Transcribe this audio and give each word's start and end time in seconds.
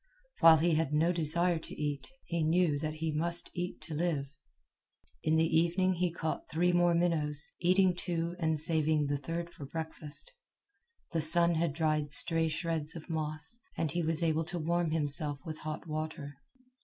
While 0.39 0.57
he 0.57 0.73
had 0.73 0.91
no 0.93 1.11
desire 1.13 1.59
to 1.59 1.79
eat, 1.79 2.07
he 2.25 2.41
knew 2.41 2.79
that 2.79 2.95
he 2.95 3.11
must 3.11 3.51
eat 3.53 3.81
to 3.81 3.93
live. 3.93 4.33
In 5.21 5.35
the 5.35 5.45
evening 5.45 5.93
he 5.93 6.11
caught 6.11 6.49
three 6.49 6.73
more 6.73 6.95
minnows, 6.95 7.51
eating 7.59 7.95
two 7.95 8.35
and 8.39 8.59
saving 8.59 9.05
the 9.05 9.17
third 9.19 9.53
for 9.53 9.67
breakfast. 9.67 10.33
The 11.11 11.21
sun 11.21 11.53
had 11.53 11.73
dried 11.73 12.11
stray 12.13 12.47
shreds 12.47 12.95
of 12.95 13.11
moss, 13.11 13.59
and 13.77 13.91
he 13.91 14.01
was 14.01 14.23
able 14.23 14.43
to 14.45 14.57
warm 14.57 14.89
himself 14.89 15.37
with 15.45 15.59
hot 15.59 15.85
water. 15.85 16.33